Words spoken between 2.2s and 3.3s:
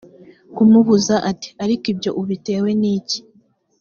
ubitewe ni iki